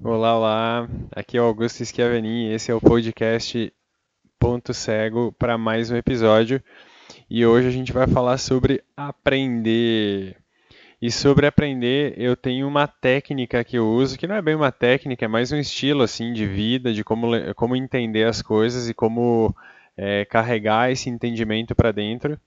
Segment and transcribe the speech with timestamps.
[0.00, 0.88] Olá, olá.
[1.10, 3.72] Aqui é o Augusto Schiaveni e esse é o podcast
[4.38, 6.62] Ponto Cego para mais um episódio.
[7.28, 10.36] E hoje a gente vai falar sobre aprender.
[11.02, 14.70] E sobre aprender, eu tenho uma técnica que eu uso, que não é bem uma
[14.70, 18.94] técnica, é mais um estilo assim de vida, de como, como entender as coisas e
[18.94, 19.52] como
[19.96, 22.38] é, carregar esse entendimento para dentro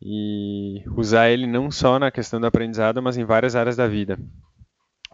[0.00, 4.18] e usar ele não só na questão do aprendizado, mas em várias áreas da vida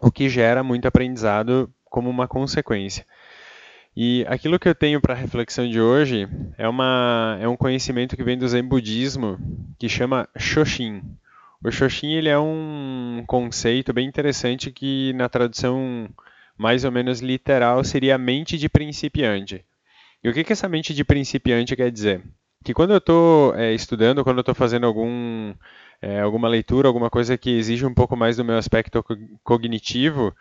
[0.01, 3.05] o que gera muito aprendizado como uma consequência.
[3.95, 8.15] E aquilo que eu tenho para a reflexão de hoje é, uma, é um conhecimento
[8.15, 9.39] que vem do Zen budismo,
[9.79, 11.01] que chama Shoshin.
[11.63, 16.07] O Shoshin ele é um conceito bem interessante que na tradução
[16.55, 19.65] mais ou menos literal seria mente de principiante.
[20.23, 22.21] E o que, que essa mente de principiante quer dizer?
[22.63, 25.53] Que quando eu estou é, estudando, quando eu estou fazendo algum
[26.01, 29.03] é, alguma leitura, alguma coisa que exige um pouco mais do meu aspecto
[29.43, 30.35] cognitivo,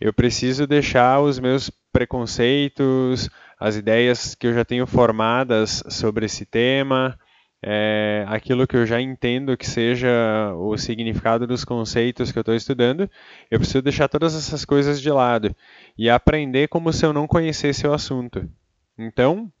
[0.00, 3.28] eu preciso deixar os meus preconceitos,
[3.58, 7.18] as ideias que eu já tenho formadas sobre esse tema,
[7.62, 12.54] é, aquilo que eu já entendo que seja o significado dos conceitos que eu estou
[12.54, 13.10] estudando,
[13.50, 15.54] eu preciso deixar todas essas coisas de lado
[15.98, 18.48] e aprender como se eu não conhecesse o assunto.
[18.96, 19.52] Então,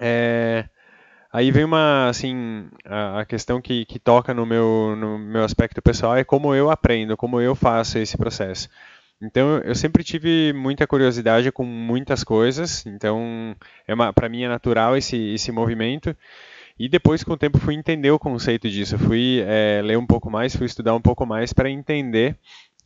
[0.00, 0.66] é,
[1.32, 6.16] Aí vem uma, assim, a, questão que, que toca no meu, no meu aspecto pessoal
[6.16, 8.68] é como eu aprendo, como eu faço esse processo.
[9.22, 13.54] Então, eu sempre tive muita curiosidade com muitas coisas, então,
[13.86, 16.16] é para mim é natural esse, esse movimento.
[16.78, 20.30] E depois, com o tempo, fui entender o conceito disso, fui é, ler um pouco
[20.30, 22.36] mais, fui estudar um pouco mais para entender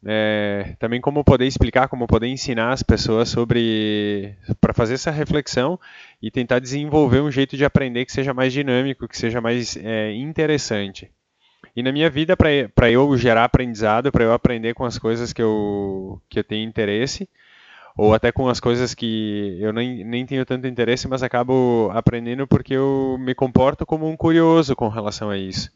[0.07, 5.79] é, também como poder explicar, como poder ensinar as pessoas sobre para fazer essa reflexão
[6.21, 10.13] e tentar desenvolver um jeito de aprender que seja mais dinâmico, que seja mais é,
[10.15, 11.11] interessante.
[11.75, 15.43] E na minha vida, para eu gerar aprendizado, para eu aprender com as coisas que
[15.43, 17.29] eu, que eu tenho interesse,
[17.97, 22.47] ou até com as coisas que eu nem, nem tenho tanto interesse, mas acabo aprendendo
[22.47, 25.73] porque eu me comporto como um curioso com relação a isso.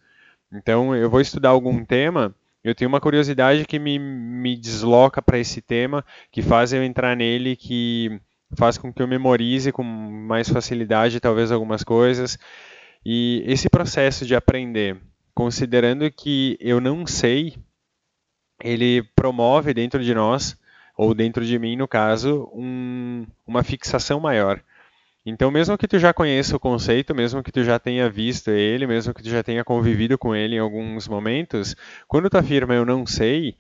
[0.53, 2.35] Então, eu vou estudar algum tema
[2.69, 7.17] eu tenho uma curiosidade que me, me desloca para esse tema, que faz eu entrar
[7.17, 8.21] nele, que
[8.57, 12.39] faz com que eu memorize com mais facilidade talvez algumas coisas.
[13.05, 15.01] E esse processo de aprender,
[15.35, 17.57] considerando que eu não sei,
[18.63, 20.57] ele promove dentro de nós,
[20.97, 24.61] ou dentro de mim, no caso, um, uma fixação maior.
[25.31, 28.87] Então, mesmo que tu já conheça o conceito, mesmo que tu já tenha visto ele,
[28.87, 32.87] mesmo que tu já tenha convivido com ele em alguns momentos, quando tu afirma eu
[32.87, 33.55] não sei,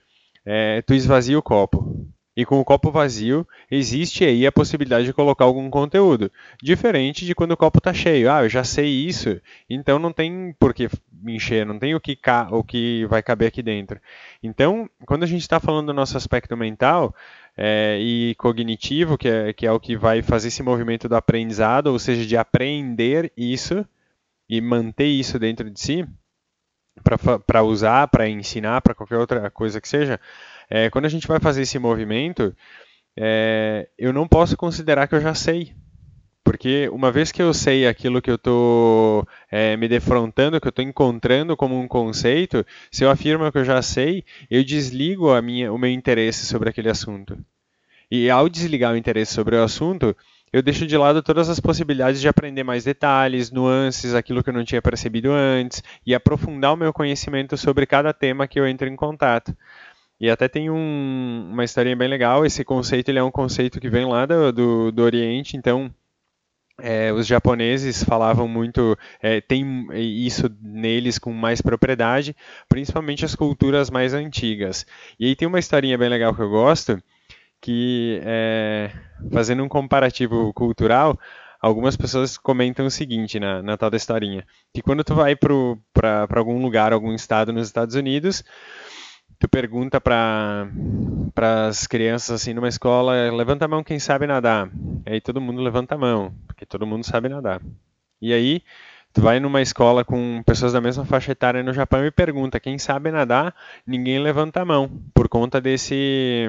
[0.47, 2.09] é, tu esvazia o copo.
[2.35, 6.33] E com o copo vazio, existe aí a possibilidade de colocar algum conteúdo.
[6.63, 8.33] Diferente de quando o copo está cheio.
[8.33, 12.01] Ah, eu já sei isso, então não tem por que me encher, não tem o
[12.01, 12.17] que,
[12.51, 14.01] o que vai caber aqui dentro.
[14.43, 17.15] Então, quando a gente está falando do nosso aspecto mental,
[17.61, 21.89] é, e cognitivo, que é, que é o que vai fazer esse movimento do aprendizado,
[21.89, 23.85] ou seja, de aprender isso
[24.49, 26.07] e manter isso dentro de si,
[27.45, 30.21] para usar, para ensinar, para qualquer outra coisa que seja,
[30.71, 32.55] é, quando a gente vai fazer esse movimento,
[33.17, 35.75] é, eu não posso considerar que eu já sei.
[36.49, 40.71] Porque uma vez que eu sei aquilo que eu estou é, me defrontando, que eu
[40.71, 45.43] estou encontrando como um conceito, se eu afirmo que eu já sei, eu desligo a
[45.43, 47.37] minha, o meu interesse sobre aquele assunto.
[48.11, 50.17] E ao desligar o interesse sobre o assunto,
[50.51, 54.55] eu deixo de lado todas as possibilidades de aprender mais detalhes, nuances, aquilo que eu
[54.55, 58.89] não tinha percebido antes, e aprofundar o meu conhecimento sobre cada tema que eu entro
[58.89, 59.55] em contato.
[60.19, 62.47] E até tem um, uma historinha bem legal.
[62.47, 65.93] Esse conceito ele é um conceito que vem lá do, do, do Oriente, então
[66.81, 72.37] é, os japoneses falavam muito, é, tem isso neles com mais propriedade,
[72.69, 74.87] principalmente as culturas mais antigas.
[75.19, 77.03] E aí tem uma historinha bem legal que eu gosto,
[77.61, 78.91] que é,
[79.33, 81.19] fazendo um comparativo cultural,
[81.61, 86.29] algumas pessoas comentam o seguinte na, na tal da historinha, que quando tu vai para
[86.37, 88.45] algum lugar, algum estado nos Estados Unidos,
[89.39, 90.69] tu pergunta para
[91.45, 94.71] as crianças assim numa escola, levanta a mão quem sabe nadar.
[95.07, 97.61] Aí todo mundo levanta a mão, porque todo mundo sabe nadar.
[98.21, 98.63] E aí
[99.13, 102.79] tu vai numa escola com pessoas da mesma faixa etária no Japão e pergunta quem
[102.79, 103.55] sabe nadar,
[103.87, 106.49] ninguém levanta a mão, por conta desse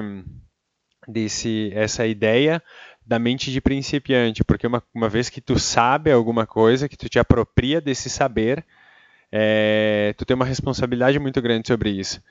[1.08, 2.62] desse essa ideia
[3.04, 7.08] da mente de principiante, porque uma, uma vez que tu sabe alguma coisa, que tu
[7.08, 8.64] te apropria desse saber,
[9.32, 12.22] é, tu tem uma responsabilidade muito grande sobre isso.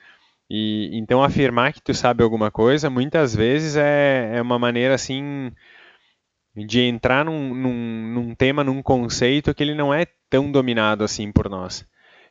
[0.50, 5.52] E então afirmar que tu sabe alguma coisa muitas vezes é, é uma maneira assim
[6.56, 11.30] de entrar num, num, num, tema, num conceito que ele não é tão dominado assim
[11.30, 11.86] por nós.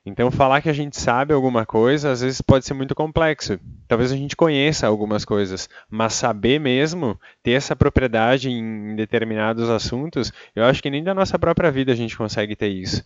[0.06, 3.60] Então, falar que a gente sabe alguma coisa, às vezes pode ser muito complexo.
[3.88, 10.32] Talvez a gente conheça algumas coisas, mas saber mesmo, ter essa propriedade em determinados assuntos,
[10.56, 13.06] eu acho que nem da nossa própria vida a gente consegue ter isso.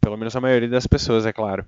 [0.00, 1.64] Pelo menos a maioria das pessoas, é claro.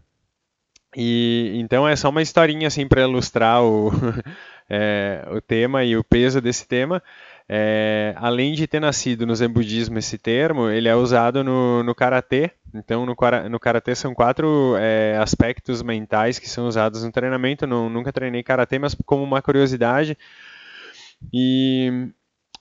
[0.95, 3.91] E então é só uma historinha assim para ilustrar o,
[4.69, 7.03] é, o tema e o peso desse tema.
[7.49, 11.95] É, além de ter nascido no Zen budismo esse termo, ele é usado no, no
[11.95, 12.51] karatê.
[12.75, 13.17] Então, no,
[13.49, 17.67] no karatê são quatro é, aspectos mentais que são usados no treinamento.
[17.67, 20.19] Não, nunca treinei karatê, mas como uma curiosidade.
[21.33, 22.11] E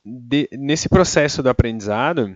[0.05, 2.31] de, nesse processo do aprendizado,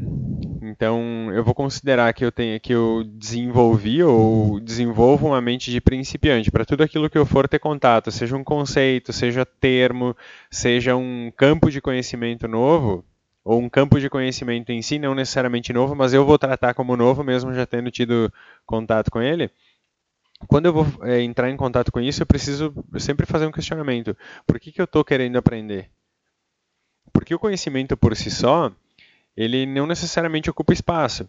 [0.61, 5.79] então eu vou considerar que eu tenho que eu desenvolvi ou desenvolvo uma mente de
[5.79, 10.17] principiante para tudo aquilo que eu for ter contato, seja um conceito, seja termo,
[10.49, 13.05] seja um campo de conhecimento novo
[13.43, 16.97] ou um campo de conhecimento em si, não necessariamente novo, mas eu vou tratar como
[16.97, 18.33] novo mesmo já tendo tido
[18.65, 19.49] contato com ele.
[20.47, 24.15] Quando eu vou é, entrar em contato com isso, eu preciso sempre fazer um questionamento.
[24.47, 25.89] Por que, que eu estou querendo aprender?
[27.11, 28.71] Porque o conhecimento por si só,
[29.35, 31.27] ele não necessariamente ocupa espaço.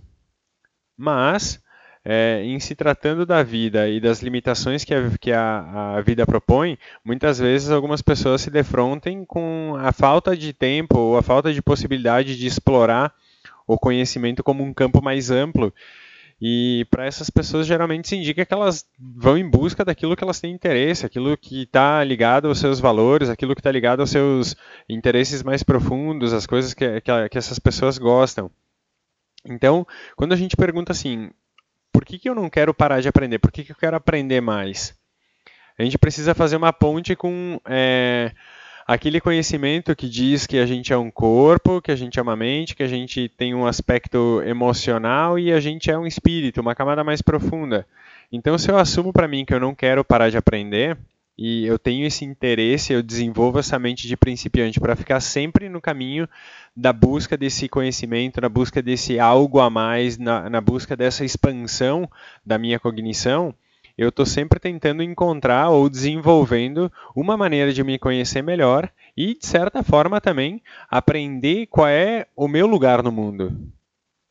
[0.96, 1.62] Mas,
[2.04, 6.26] é, em se tratando da vida e das limitações que, a, que a, a, vida
[6.26, 11.52] propõe, muitas vezes algumas pessoas se defrontem com a falta de tempo ou a falta
[11.52, 13.14] de possibilidade de explorar
[13.66, 15.72] o conhecimento como um campo mais amplo
[16.40, 20.40] e para essas pessoas geralmente se indica que elas vão em busca daquilo que elas
[20.40, 24.56] têm interesse, aquilo que está ligado aos seus valores, aquilo que está ligado aos seus
[24.88, 28.50] interesses mais profundos, as coisas que, que, que, essas pessoas gostam.
[29.44, 31.30] Então, quando a gente pergunta assim,
[31.92, 33.38] por que, que eu não quero parar de aprender?
[33.38, 34.98] Por que, que eu quero aprender mais?
[35.78, 38.32] A gente precisa fazer uma ponte com é,
[38.92, 42.34] aquele conhecimento que diz que a gente é um corpo, que a gente é uma
[42.34, 46.74] mente, que a gente tem um aspecto emocional e a gente é um espírito, uma
[46.74, 47.86] camada mais profunda.
[48.32, 50.98] Então, se eu assumo para mim que eu não quero parar de aprender
[51.38, 55.80] e eu tenho esse interesse, eu desenvolvo essa mente de principiante para ficar sempre no
[55.80, 56.28] caminho
[56.76, 62.10] da busca desse conhecimento, na busca desse algo a mais, na, na busca dessa expansão
[62.44, 63.54] da minha cognição
[64.00, 69.46] eu estou sempre tentando encontrar ou desenvolvendo uma maneira de me conhecer melhor e, de
[69.46, 73.54] certa forma, também aprender qual é o meu lugar no mundo.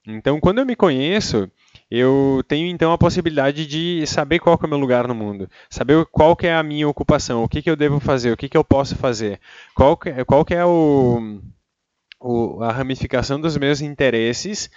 [0.07, 1.48] Então, quando eu me conheço,
[1.92, 6.04] eu tenho então a possibilidade de saber qual é o meu lugar no mundo, saber
[6.07, 8.57] qual que é a minha ocupação, o que, que eu devo fazer, o que, que
[8.57, 9.39] eu posso fazer,
[9.75, 11.39] qual que, qual que é o,
[12.19, 14.68] o, a ramificação dos meus interesses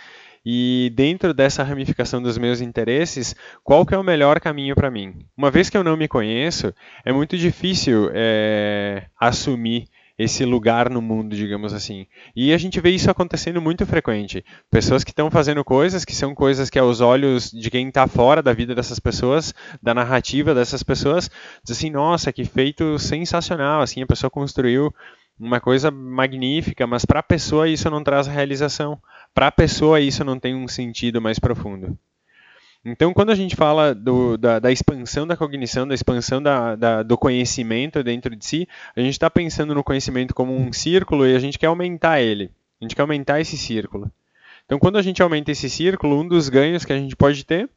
[0.45, 5.25] e dentro dessa ramificação dos meus interesses, qual que é o melhor caminho para mim?
[5.37, 6.75] Uma vez que eu não me conheço,
[7.05, 12.07] é muito difícil é, assumir esse lugar no mundo, digamos assim.
[12.35, 14.45] E a gente vê isso acontecendo muito frequente.
[14.71, 18.43] Pessoas que estão fazendo coisas que são coisas que aos olhos de quem está fora
[18.43, 21.31] da vida dessas pessoas, da narrativa dessas pessoas,
[21.65, 24.93] diz assim, nossa, que feito sensacional, assim, a pessoa construiu
[25.39, 29.01] uma coisa magnífica, mas para a pessoa isso não traz realização.
[29.35, 31.99] Para a pessoa isso não tem um sentido mais profundo.
[32.85, 37.03] Então, quando a gente fala do, da, da, expansão da cognição, da expansão da, da,
[37.05, 41.37] do conhecimento dentro de si, a gente está pensando no conhecimento como um círculo e
[41.37, 42.51] a gente quer aumentar ele.
[42.81, 44.11] A gente quer aumentar esse círculo.
[44.67, 47.71] Então, quando a gente aumenta esse círculo, um dos ganhos que a gente pode ter,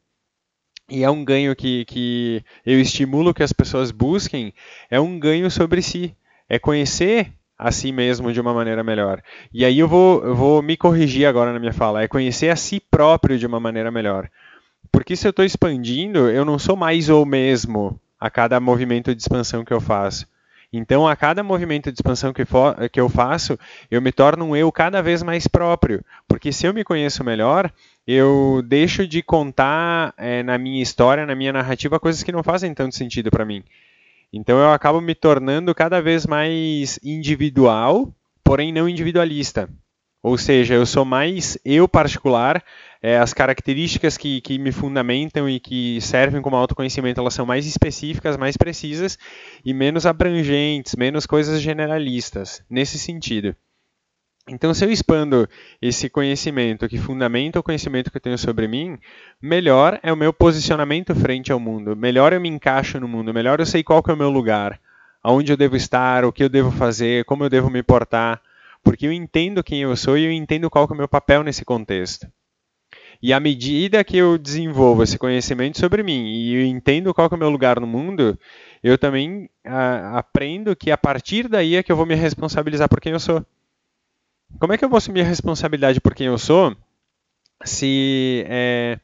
[0.90, 4.54] e é um ganho que, que eu estimulo que as pessoas busquem,
[4.90, 6.16] é um ganho sobre si.
[6.50, 9.22] É conhecer a si mesmo de uma maneira melhor.
[9.54, 12.56] E aí eu vou, eu vou me corrigir agora na minha fala, é conhecer a
[12.56, 14.30] si próprio de uma maneira melhor.
[14.92, 19.22] Porque se eu estou expandindo, eu não sou mais o mesmo a cada movimento de
[19.22, 20.28] expansão que eu faço.
[20.72, 23.58] Então, a cada movimento de expansão que, for, que eu faço,
[23.90, 26.04] eu me torno um eu cada vez mais próprio.
[26.28, 27.72] Porque se eu me conheço melhor,
[28.06, 32.74] eu deixo de contar é, na minha história, na minha narrativa, coisas que não fazem
[32.74, 33.64] tanto sentido para mim.
[34.32, 38.14] Então eu acabo me tornando cada vez mais individual,
[38.44, 39.70] porém não individualista.
[40.22, 42.64] Ou seja, eu sou mais eu particular,
[43.00, 47.68] é, as características que, que me fundamentam e que servem como autoconhecimento, elas são mais
[47.68, 49.20] específicas, mais precisas
[49.64, 53.56] e menos abrangentes, menos coisas generalistas, nesse sentido.
[54.48, 55.50] Então, se eu expando
[55.82, 59.00] esse conhecimento que fundamenta o conhecimento que eu tenho sobre mim,
[59.42, 63.60] melhor é o meu posicionamento frente ao mundo, melhor eu me encaixo no mundo, melhor
[63.60, 64.80] eu sei qual que é o meu lugar,
[65.24, 68.40] aonde eu devo estar, o que eu devo fazer, como eu devo me portar,
[68.84, 71.44] porque eu entendo quem eu sou e eu entendo qual que é o meu papel
[71.44, 72.28] nesse contexto.
[73.24, 77.36] E à medida que eu desenvolvo esse conhecimento sobre mim e eu entendo qual é
[77.36, 78.38] o meu lugar no mundo,
[78.84, 83.02] eu também a, aprendo que a partir daí é que eu vou me responsabilizar por
[83.02, 83.44] quem eu sou.
[84.60, 86.76] Como é que eu vou assumir a responsabilidade por quem eu sou
[87.64, 89.00] se é,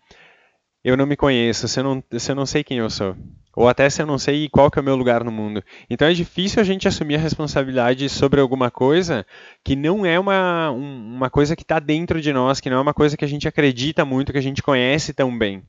[0.83, 3.15] eu não me conheço, se eu não, se eu não sei quem eu sou.
[3.53, 5.61] Ou até se eu não sei qual que é o meu lugar no mundo.
[5.89, 9.25] Então é difícil a gente assumir a responsabilidade sobre alguma coisa
[9.63, 12.93] que não é uma, uma coisa que está dentro de nós, que não é uma
[12.93, 15.63] coisa que a gente acredita muito, que a gente conhece tão bem.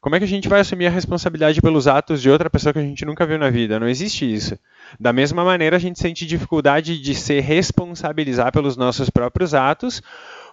[0.00, 2.78] Como é que a gente vai assumir a responsabilidade pelos atos de outra pessoa que
[2.78, 3.80] a gente nunca viu na vida?
[3.80, 4.56] Não existe isso.
[4.98, 10.00] Da mesma maneira, a gente sente dificuldade de se responsabilizar pelos nossos próprios atos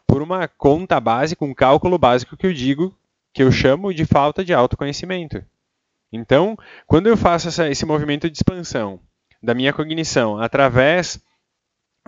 [0.08, 2.96] por uma conta básica, um cálculo básico que eu digo,
[3.34, 5.44] que eu chamo de falta de autoconhecimento.
[6.12, 9.00] Então, quando eu faço essa, esse movimento de expansão
[9.44, 11.20] da minha cognição através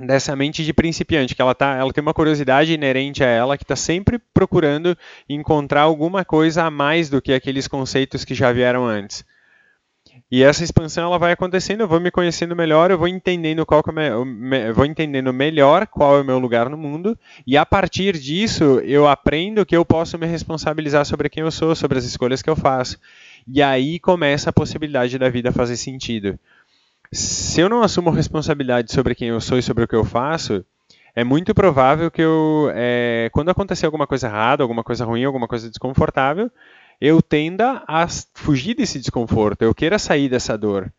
[0.02, 3.64] dessa mente de principiante, que ela, tá, ela tem uma curiosidade inerente a ela, que
[3.64, 4.96] está sempre procurando
[5.28, 9.26] encontrar alguma coisa a mais do que aqueles conceitos que já vieram antes.
[10.30, 13.84] E essa expansão ela vai acontecendo, eu vou me conhecendo melhor, eu vou entendendo qual
[13.98, 18.82] é vou entendendo melhor qual é o meu lugar no mundo, e a partir disso
[18.84, 22.50] eu aprendo que eu posso me responsabilizar sobre quem eu sou, sobre as escolhas que
[22.50, 23.00] eu faço.
[23.48, 26.38] E aí começa a possibilidade da vida fazer sentido
[27.12, 30.66] se eu não assumo responsabilidade sobre quem eu sou e sobre o que eu faço,
[31.16, 35.48] é muito provável que eu, é, quando acontecer alguma coisa errada, alguma coisa ruim, alguma
[35.48, 36.52] coisa desconfortável,
[37.00, 40.92] eu tenda a fugir desse desconforto, eu queira sair dessa dor.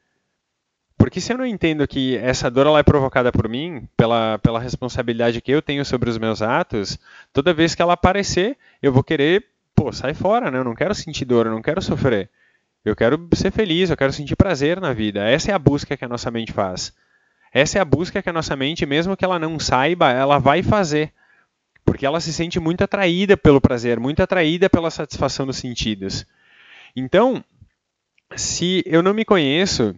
[0.96, 4.58] Porque se eu não entendo que essa dor ela é provocada por mim, pela, pela
[4.58, 6.98] responsabilidade que eu tenho sobre os meus atos,
[7.32, 9.44] toda vez que ela aparecer, eu vou querer,
[9.76, 10.58] pô, sai fora, né?
[10.58, 12.28] Eu não quero sentir dor, eu não quero sofrer.
[12.88, 15.28] Eu quero ser feliz, eu quero sentir prazer na vida.
[15.28, 16.92] Essa é a busca que a nossa mente faz.
[17.52, 20.62] Essa é a busca que a nossa mente, mesmo que ela não saiba, ela vai
[20.62, 21.12] fazer.
[21.84, 26.26] Porque ela se sente muito atraída pelo prazer, muito atraída pela satisfação dos sentidos.
[26.94, 27.44] Então,
[28.36, 29.94] se eu não me conheço,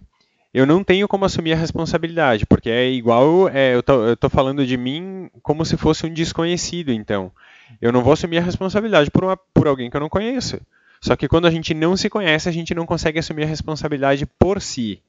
[0.52, 4.76] eu não tenho como assumir a responsabilidade, porque é igual, é, eu, estou falando de
[4.76, 7.30] mim como se fosse um desconhecido, então.
[7.80, 10.60] Eu não vou assumir a responsabilidade por, uma, por alguém que eu não conheço.
[11.00, 14.26] Só que quando a gente não se conhece, a gente não consegue assumir a responsabilidade
[14.26, 15.02] por si.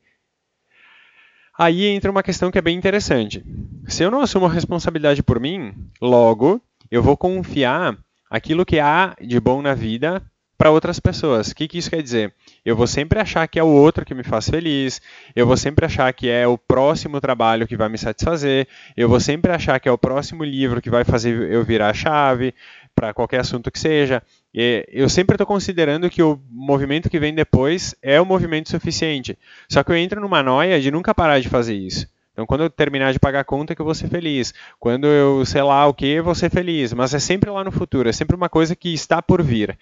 [1.57, 3.43] Aí entra uma questão que é bem interessante.
[3.87, 7.97] Se eu não assumo a responsabilidade por mim, logo eu vou confiar
[8.29, 10.23] aquilo que há de bom na vida
[10.61, 11.49] para outras pessoas.
[11.49, 12.35] O que, que, isso quer dizer?
[12.63, 15.01] Eu vou sempre achar que é o outro que me faz feliz,
[15.35, 19.19] eu vou sempre achar que é o próximo trabalho que vai me satisfazer, eu vou
[19.19, 22.53] sempre achar que é o próximo livro que vai fazer eu virar a chave
[23.01, 24.21] para qualquer assunto que seja.
[24.53, 29.35] E eu sempre estou considerando que o movimento que vem depois é o movimento suficiente.
[29.67, 32.07] Só que eu entro numa noia de nunca parar de fazer isso.
[32.31, 34.53] Então, quando eu terminar de pagar a conta, que eu vou ser feliz.
[34.79, 36.93] Quando eu, sei lá o que, eu vou ser feliz.
[36.93, 39.75] Mas é sempre lá no futuro, é sempre uma coisa que está por vir.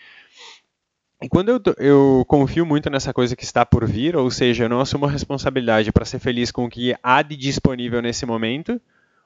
[1.21, 4.69] E quando eu, eu confio muito nessa coisa que está por vir, ou seja, eu
[4.69, 8.79] não assumo a responsabilidade para ser feliz com o que há de disponível nesse momento,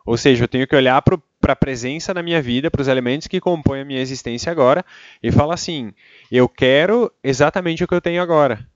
[0.06, 3.28] ou seja, eu tenho que olhar para a presença na minha vida, para os elementos
[3.28, 4.86] que compõem a minha existência agora,
[5.22, 5.94] e falar assim:
[6.32, 8.68] eu quero exatamente o que eu tenho agora.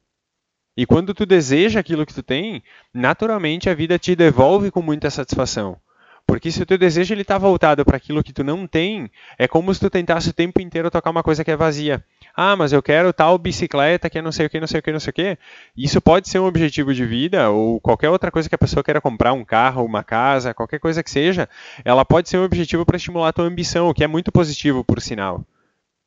[0.75, 2.61] E quando tu deseja aquilo que tu tem,
[2.93, 5.79] naturalmente a vida te devolve com muita satisfação.
[6.27, 9.47] Porque se o teu desejo ele está voltado para aquilo que tu não tem, é
[9.47, 12.03] como se tu tentasse o tempo inteiro tocar uma coisa que é vazia.
[12.35, 14.83] Ah, mas eu quero tal bicicleta que é não sei o que, não sei o
[14.83, 15.37] que, não sei o que.
[15.75, 18.99] Isso pode ser um objetivo de vida ou qualquer outra coisa que a pessoa queira
[18.99, 21.47] comprar, um carro, uma casa, qualquer coisa que seja,
[21.85, 24.83] ela pode ser um objetivo para estimular a tua ambição, o que é muito positivo,
[24.83, 25.45] por sinal.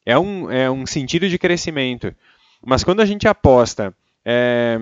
[0.05, 2.15] É um, é um sentido de crescimento.
[2.63, 4.79] Mas quando a gente aposta é,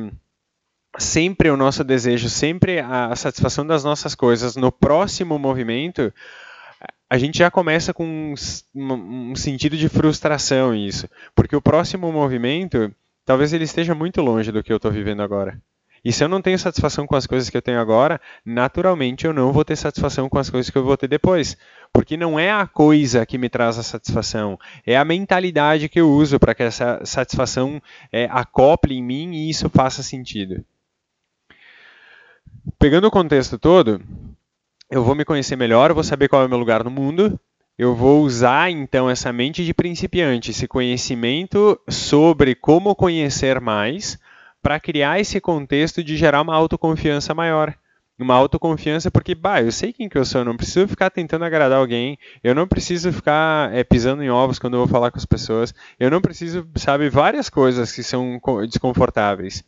[0.97, 6.13] sempre o nosso desejo, sempre a satisfação das nossas coisas no próximo movimento,
[7.11, 8.35] a gente já começa com
[8.75, 8.93] um,
[9.31, 14.63] um, sentido de frustração isso, porque o próximo movimento talvez ele esteja muito longe do
[14.63, 15.61] que eu estou vivendo agora.
[16.05, 19.33] E se eu não tenho satisfação com as coisas que eu tenho agora, naturalmente eu
[19.33, 21.57] não vou ter satisfação com as coisas que eu vou ter depois.
[21.93, 26.09] Porque não é a coisa que me traz a satisfação, é a mentalidade que eu
[26.09, 30.65] uso para que essa satisfação é, acople em mim e isso faça sentido.
[32.77, 34.01] Pegando o contexto todo,
[34.91, 37.39] eu vou me conhecer melhor, eu vou saber qual é o meu lugar no mundo,
[37.79, 44.19] eu vou usar então essa mente de principiante, esse conhecimento sobre como conhecer mais,
[44.61, 47.75] para criar esse contexto de gerar uma autoconfiança maior.
[48.19, 51.45] Uma autoconfiança porque, bah, eu sei quem que eu sou, eu não preciso ficar tentando
[51.45, 55.19] agradar alguém, eu não preciso ficar é, pisando em ovos quando eu vou falar com
[55.19, 59.65] as pessoas, eu não preciso, sabe, várias coisas que são desconfortáveis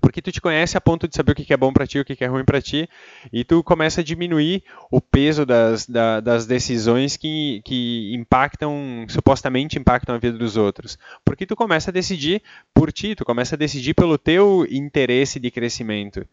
[0.00, 2.04] porque tu te conhece a ponto de saber o que é bom para ti, o
[2.04, 2.88] que é ruim para ti,
[3.32, 9.78] e tu começa a diminuir o peso das, da, das decisões que, que impactam, supostamente
[9.78, 10.98] impactam a vida dos outros.
[11.24, 12.42] Porque tu começa a decidir
[12.74, 16.26] por ti, tu começa a decidir pelo teu interesse de crescimento.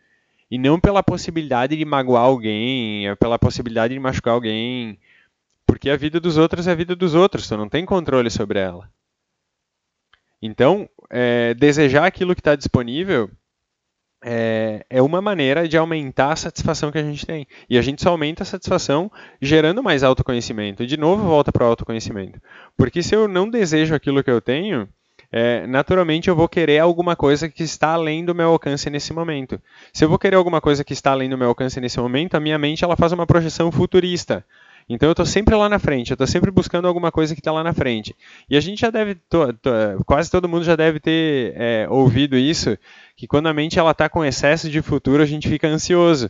[0.49, 4.97] E não pela possibilidade de magoar alguém, pela possibilidade de machucar alguém.
[5.65, 8.59] Porque a vida dos outros é a vida dos outros, tu não tem controle sobre
[8.59, 8.89] ela.
[10.41, 13.29] Então, é, desejar aquilo que está disponível
[14.29, 17.47] é, é, uma maneira de aumentar a satisfação que a gente tem.
[17.69, 19.09] E a gente só aumenta a satisfação
[19.41, 20.83] gerando mais autoconhecimento.
[20.83, 22.37] E de novo volta para o autoconhecimento.
[22.75, 24.89] Porque se eu não desejo aquilo que eu tenho,
[25.31, 29.61] é, naturalmente eu vou querer alguma coisa que está além do meu alcance nesse momento.
[29.93, 32.39] Se eu vou querer alguma coisa que está além do meu alcance nesse momento, a
[32.41, 34.43] minha mente ela faz uma projeção futurista.
[34.89, 37.51] Então eu estou sempre lá na frente, eu estou sempre buscando alguma coisa que está
[37.51, 38.15] lá na frente.
[38.49, 39.69] E a gente já deve, to, to,
[40.05, 42.77] quase todo mundo já deve ter é, ouvido isso,
[43.15, 46.29] que quando a mente ela está com excesso de futuro, a gente fica ansioso.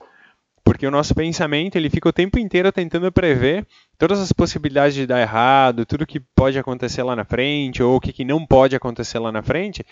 [0.64, 3.66] Porque o nosso pensamento ele fica o tempo inteiro tentando prever
[3.98, 8.02] todas as possibilidades de dar errado, tudo que pode acontecer lá na frente, ou o
[8.02, 9.86] que, que não pode acontecer lá na frente,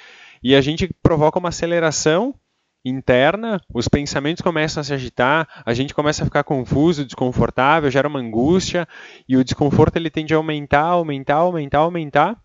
[0.43, 2.36] e a gente provoca uma aceleração
[2.85, 8.07] interna, os pensamentos começam a se agitar, a gente começa a ficar confuso, desconfortável, gera
[8.07, 8.87] uma angústia
[9.27, 12.37] e o desconforto ele tende a aumentar, aumentar, aumentar, aumentar,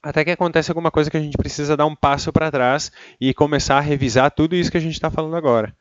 [0.00, 3.34] até que acontece alguma coisa que a gente precisa dar um passo para trás e
[3.34, 5.74] começar a revisar tudo isso que a gente está falando agora.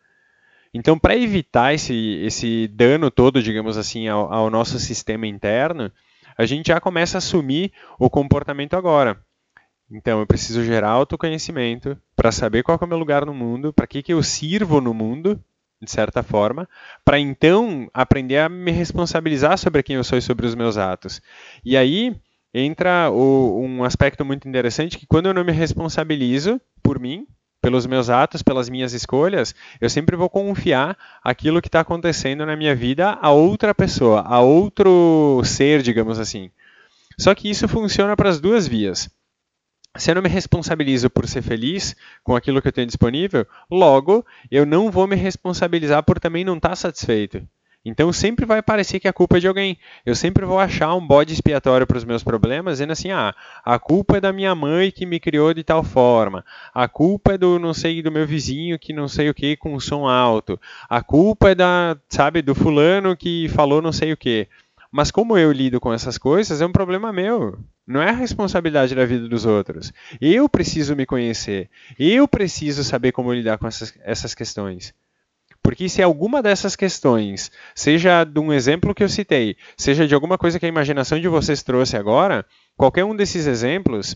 [0.74, 5.92] Então, para evitar esse, esse dano todo, digamos assim, ao, ao nosso sistema interno,
[6.38, 9.18] a gente já começa a assumir o comportamento agora.
[9.90, 11.96] Então, eu preciso gerar autoconhecimento
[12.26, 14.96] para saber qual é o meu lugar no mundo, para que, que eu sirvo no
[14.96, 15.40] mundo,
[15.80, 16.68] de certa forma,
[17.04, 21.22] para então aprender a me responsabilizar sobre quem eu sou e sobre os meus atos.
[21.64, 22.16] E aí
[22.52, 27.28] entra o, um aspecto muito interessante que quando eu não me responsabilizo por mim,
[27.62, 32.56] pelos meus atos, pelas minhas escolhas, eu sempre vou confiar aquilo que está acontecendo na
[32.56, 36.50] minha vida a outra pessoa, a outro ser, digamos assim.
[37.20, 39.12] Só que isso funciona para as duas vias
[39.98, 44.26] se eu não me responsabilizo por ser feliz com aquilo que eu tenho disponível, logo
[44.52, 47.48] eu não vou me responsabilizar por também não estar satisfeito.
[47.86, 49.78] Então sempre vai parecer que a culpa é de alguém.
[50.04, 53.34] Eu sempre vou achar um bode expiatório para os meus problemas, dizendo assim: ah,
[53.64, 56.44] a culpa é da minha mãe que me criou de tal forma.
[56.74, 59.80] A culpa é do não sei do meu vizinho que não sei o que com
[59.80, 60.60] som alto.
[60.90, 64.48] A culpa é da, sabe, do fulano que falou não sei o que.
[64.92, 67.60] Mas como eu lido com essas coisas, é um problema meu.
[67.88, 69.94] Não é a responsabilidade da vida dos outros.
[70.20, 71.70] Eu preciso me conhecer.
[72.00, 74.94] Eu preciso saber como lidar com essas, essas questões.
[75.62, 80.38] Porque se alguma dessas questões, seja de um exemplo que eu citei, seja de alguma
[80.38, 82.46] coisa que a imaginação de vocês trouxe agora,
[82.76, 84.16] qualquer um desses exemplos,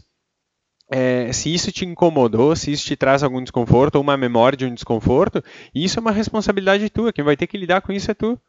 [0.92, 4.66] é, se isso te incomodou, se isso te traz algum desconforto ou uma memória de
[4.66, 7.14] um desconforto, isso é uma responsabilidade tua.
[7.14, 8.40] Quem vai ter que lidar com isso é tu.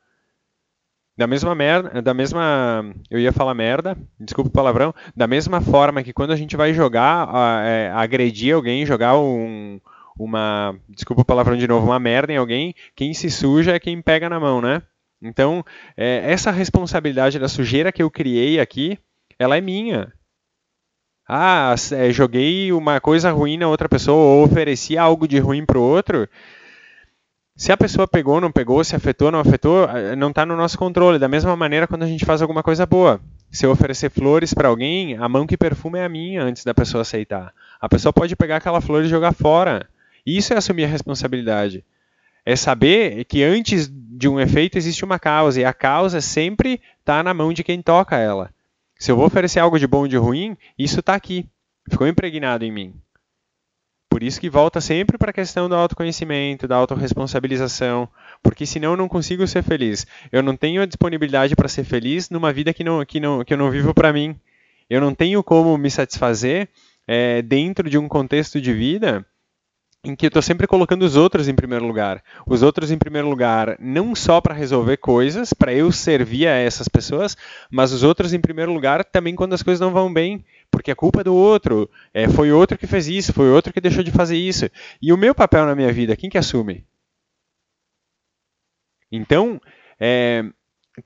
[1.20, 6.02] Da mesma merda, da mesma, eu ia falar merda, desculpa o palavrão, da mesma forma
[6.02, 7.28] que quando a gente vai jogar,
[7.62, 9.78] é, agredir alguém, jogar um,
[10.18, 14.00] uma, desculpa o palavrão de novo, uma merda em alguém, quem se suja é quem
[14.00, 14.80] pega na mão, né?
[15.20, 15.62] Então,
[15.94, 18.98] é, essa responsabilidade da sujeira que eu criei aqui,
[19.38, 20.11] ela é minha.
[21.28, 25.78] Ah, é, joguei uma coisa ruim na outra pessoa ou ofereci algo de ruim para
[25.78, 26.26] o outro,
[27.61, 30.79] se a pessoa pegou, não pegou, se afetou, não afetou, eh, não está no nosso
[30.79, 31.18] controle.
[31.18, 33.20] Da mesma maneira quando a gente faz alguma coisa boa.
[33.51, 36.73] Se eu oferecer flores para alguém, a mão que perfume é a minha antes da
[36.73, 37.53] pessoa aceitar.
[37.79, 39.87] A pessoa pode pegar aquela flor e jogar fora.
[40.25, 41.85] Isso é assumir a responsabilidade.
[42.46, 47.23] É saber que antes de um efeito existe uma causa e a causa sempre está
[47.23, 48.49] na mão de quem toca ela.
[48.99, 51.46] Se eu vou oferecer algo de bom ou de ruim, isso está aqui.
[51.90, 52.94] Ficou impregnado em mim.
[54.11, 58.09] Por isso que volta sempre para a questão do autoconhecimento, da autorresponsabilização,
[58.42, 60.05] porque senão eu não consigo ser feliz.
[60.33, 63.55] Eu não tenho a disponibilidade para ser feliz numa vida que, não, que, não, que
[63.55, 64.37] eu não vivo para mim.
[64.90, 66.68] Eu não tenho como me satisfazer
[67.07, 69.25] é, dentro de um contexto de vida
[70.02, 72.22] em que eu estou sempre colocando os outros em primeiro lugar.
[72.46, 76.88] Os outros em primeiro lugar, não só para resolver coisas, para eu servir a essas
[76.88, 77.36] pessoas,
[77.70, 80.96] mas os outros em primeiro lugar também quando as coisas não vão bem, porque a
[80.96, 84.10] culpa é do outro, é, foi outro que fez isso, foi outro que deixou de
[84.10, 84.70] fazer isso.
[85.02, 86.84] E o meu papel na minha vida, quem que assume?
[89.12, 89.60] Então,
[89.98, 90.44] é,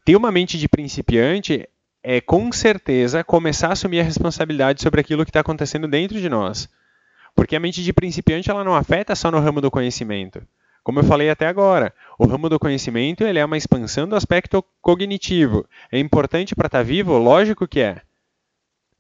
[0.05, 1.69] ter uma mente de principiante
[2.03, 6.29] é com certeza começar a assumir a responsabilidade sobre aquilo que está acontecendo dentro de
[6.29, 6.69] nós.
[7.35, 10.43] Porque a mente de principiante ela não afeta só no ramo do conhecimento.
[10.83, 14.63] Como eu falei até agora, o ramo do conhecimento ele é uma expansão do aspecto
[14.83, 15.67] cognitivo.
[15.91, 17.17] É importante para estar tá vivo?
[17.17, 18.03] Lógico que é.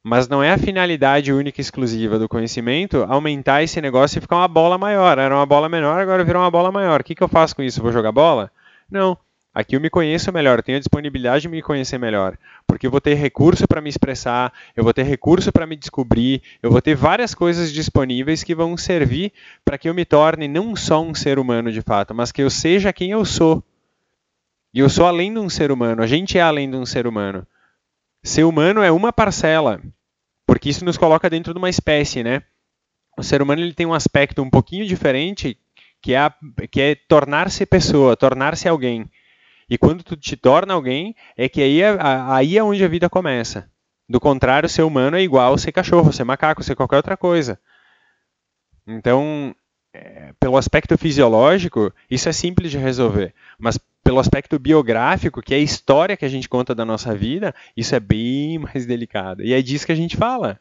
[0.02, 4.36] Mas não é a finalidade única e exclusiva do conhecimento aumentar esse negócio e ficar
[4.36, 5.18] uma bola maior.
[5.18, 7.00] Era uma bola menor, agora virou uma bola maior.
[7.00, 7.82] O que, que eu faço com isso?
[7.82, 8.50] Vou jogar bola?
[8.90, 9.16] Não.
[9.54, 12.36] Aqui eu me conheço melhor, tenho a disponibilidade de me conhecer melhor,
[12.66, 16.42] porque eu vou ter recurso para me expressar, eu vou ter recurso para me descobrir,
[16.60, 19.32] eu vou ter várias coisas disponíveis que vão servir
[19.64, 22.50] para que eu me torne não só um ser humano de fato, mas que eu
[22.50, 23.62] seja quem eu sou.
[24.72, 27.06] E eu sou além de um ser humano, a gente é além de um ser
[27.06, 27.46] humano.
[28.24, 29.80] Ser humano é uma parcela,
[30.46, 32.42] Porque isso nos coloca dentro de uma espécie, né?
[33.16, 35.56] O ser humano ele tem um aspecto um pouquinho diferente,
[36.02, 36.32] que é,
[36.70, 39.08] que é tornar-se pessoa, tornar-se alguém.
[39.68, 43.08] E quando tu te torna alguém, é que aí é, aí é onde a vida
[43.08, 43.70] começa.
[44.08, 47.58] Do contrário, ser humano é igual ser cachorro, ser macaco, ser qualquer outra coisa.
[48.86, 49.54] Então,
[49.92, 53.34] é, pelo aspecto fisiológico, isso é simples de resolver.
[53.58, 57.54] Mas pelo aspecto biográfico, que é a história que a gente conta da nossa vida,
[57.74, 59.42] isso é bem mais delicado.
[59.42, 60.60] E é disso que a gente fala.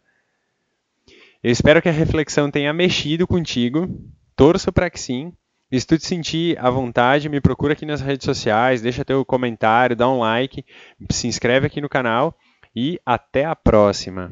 [1.44, 3.90] Eu espero que a reflexão tenha mexido contigo.
[4.34, 5.34] Torço para que sim.
[5.74, 9.26] E se tu te sentir à vontade, me procura aqui nas redes sociais, deixa teu
[9.26, 10.64] comentário, dá um like,
[11.10, 12.38] se inscreve aqui no canal
[12.76, 14.32] e até a próxima.